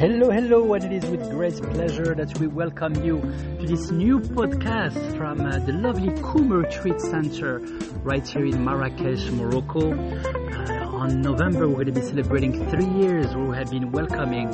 [0.00, 3.20] Hello, hello, and it is with great pleasure that we welcome you
[3.60, 7.58] to this new podcast from uh, the lovely Koum Retreat Center
[8.02, 9.92] right here in Marrakesh, Morocco.
[9.92, 14.48] Uh, on November, we're going to be celebrating three years where we have been welcoming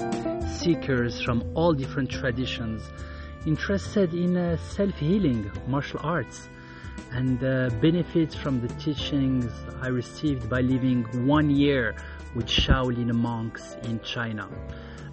[0.48, 2.82] seekers from all different traditions
[3.46, 6.48] interested in uh, self-healing, martial arts,
[7.12, 9.50] and uh, benefits from the teachings
[9.80, 11.94] I received by living one year
[12.34, 14.48] with Shaolin monks in China.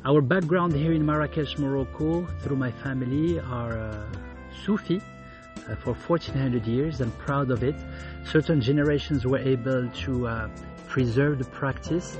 [0.05, 4.05] Our background here in Marrakesh, Morocco, through my family, are uh,
[4.65, 5.01] Sufi
[5.69, 6.99] uh, for 1400 years.
[6.99, 7.75] I'm proud of it.
[8.25, 10.49] Certain generations were able to uh,
[10.87, 12.17] preserve the practice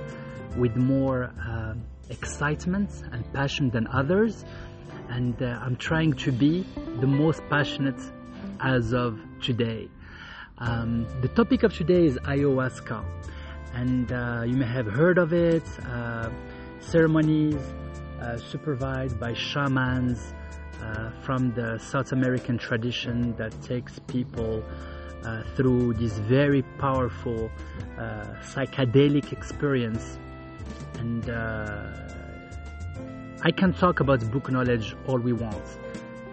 [0.56, 1.74] with more uh,
[2.10, 4.46] excitement and passion than others.
[5.10, 6.66] And uh, I'm trying to be
[7.02, 8.00] the most passionate
[8.64, 9.90] as of today.
[10.58, 13.04] Um, the topic of today is ayahuasca,
[13.74, 15.68] and uh, you may have heard of it
[16.80, 17.62] ceremonies
[18.22, 20.34] uh, supervised by shamans
[20.82, 24.64] uh, from the South American tradition that takes people
[25.24, 27.50] uh, through this very powerful
[27.98, 30.18] uh, psychedelic experience.
[31.00, 31.92] And uh,
[33.42, 35.64] I can talk about book knowledge all we want,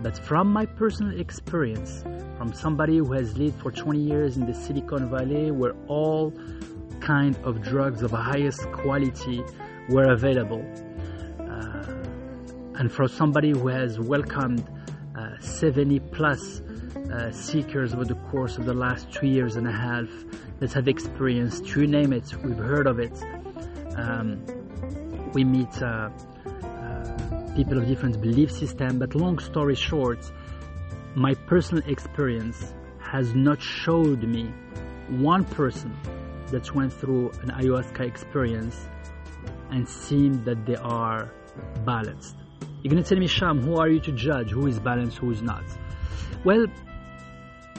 [0.02, 2.02] but from my personal experience,
[2.38, 6.32] from somebody who has lived for 20 years in the Silicon Valley where all
[7.00, 9.42] kind of drugs of highest quality
[9.88, 10.64] were available.
[11.38, 14.66] Uh, and for somebody who has welcomed
[15.16, 16.60] uh, 70 plus
[17.12, 20.08] uh, seekers over the course of the last two years and a half
[20.60, 23.12] that have experienced, you name it, we've heard of it.
[23.96, 24.44] Um,
[25.32, 26.10] we meet uh,
[27.60, 30.32] people of different belief system but long story short,
[31.14, 34.44] my personal experience has not showed me
[35.08, 35.94] one person
[36.50, 38.88] that went through an ayahuasca experience
[39.70, 41.30] and seem that they are
[41.84, 42.34] balanced.
[42.80, 45.30] You're going to tell me, Sham, who are you to judge who is balanced, who
[45.30, 45.64] is not?
[46.44, 46.64] Well,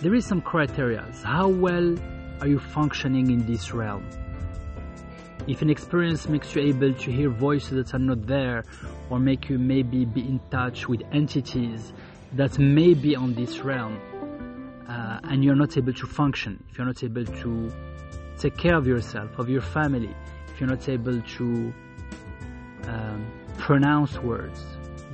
[0.03, 1.11] there is some criteria.
[1.23, 1.95] How well
[2.39, 4.07] are you functioning in this realm?
[5.47, 8.63] If an experience makes you able to hear voices that are not there,
[9.09, 11.93] or make you maybe be in touch with entities
[12.33, 13.99] that may be on this realm,
[14.87, 17.71] uh, and you're not able to function, if you're not able to
[18.37, 20.15] take care of yourself, of your family,
[20.47, 21.73] if you're not able to
[22.87, 23.25] um,
[23.57, 24.63] pronounce words,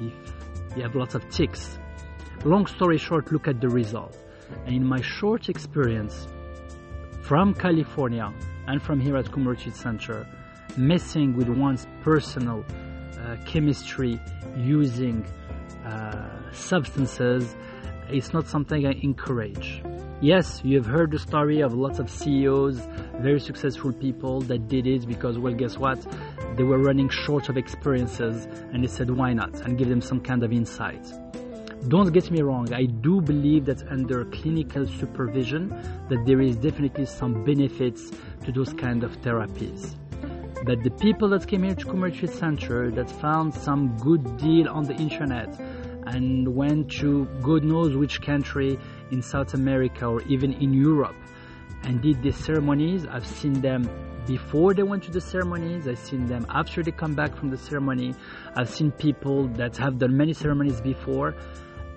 [0.02, 0.14] if
[0.76, 1.80] you have lots of tics.
[2.44, 4.18] Long story short, look at the result.
[4.66, 6.28] And in my short experience
[7.22, 8.34] from California
[8.68, 10.28] and from here at Koum Center,
[10.76, 12.66] messing with one's personal
[13.20, 14.20] uh, chemistry
[14.56, 15.26] using
[15.86, 17.56] uh, substances,
[18.10, 19.82] it's not something I encourage.
[20.20, 22.80] Yes, you have heard the story of lots of CEOs,
[23.20, 26.00] very successful people that did it because, well, guess what?
[26.56, 29.62] They were running short of experiences and they said, why not?
[29.62, 31.06] And give them some kind of insight.
[31.88, 35.70] Don't get me wrong, I do believe that under clinical supervision
[36.10, 38.12] that there is definitely some benefits
[38.44, 39.96] to those kind of therapies.
[40.66, 44.84] But the people that came here to Retreat Center that found some good deal on
[44.84, 45.58] the internet
[46.08, 48.78] and went to God knows which country
[49.12, 51.16] in South America or even in Europe
[51.84, 53.06] and did these ceremonies.
[53.06, 53.90] I've seen them
[54.26, 55.88] before they went to the ceremonies.
[55.88, 58.14] I've seen them after they come back from the ceremony.
[58.56, 61.36] I've seen people that have done many ceremonies before.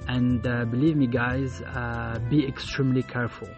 [0.09, 3.49] And uh, believe me, guys, uh, be extremely careful.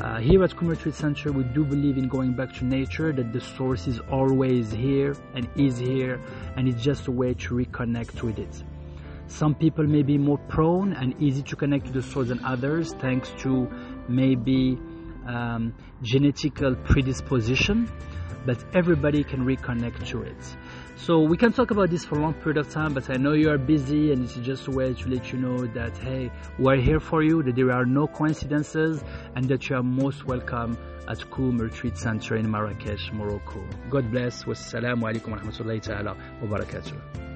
[0.00, 3.34] Uh, here at Koum Retreat Center, we do believe in going back to nature, that
[3.34, 6.18] the source is always here and is here,
[6.56, 8.62] and it's just a way to reconnect with it.
[9.26, 12.94] Some people may be more prone and easy to connect to the source than others,
[12.94, 13.70] thanks to
[14.08, 14.78] maybe
[15.26, 17.90] um, genetical predisposition,
[18.46, 20.56] but everybody can reconnect to it.
[20.96, 23.32] So we can talk about this for a long period of time, but I know
[23.32, 26.76] you are busy and it's just a way to let you know that, hey, we're
[26.80, 29.02] here for you, that there are no coincidences,
[29.34, 30.76] and that you are most welcome
[31.08, 33.66] at Koum Retreat Center in Marrakesh, Morocco.
[33.88, 34.44] God bless.
[34.44, 37.29] Wassalamu alaikum wa rahmatullahi ta'ala wa barakatuh.